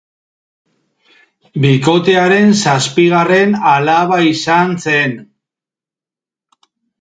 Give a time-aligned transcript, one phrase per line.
[1.65, 5.15] Bikotearen zazpigarren alaba izan zen.